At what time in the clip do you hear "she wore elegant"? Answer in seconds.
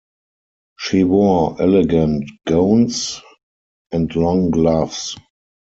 0.79-2.27